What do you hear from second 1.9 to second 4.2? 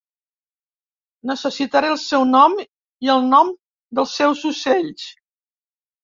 el seu nom i el nom dels